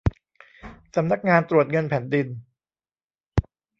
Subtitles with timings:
[0.95, 2.27] สำนักงานตรวจเงินแผ่นดิน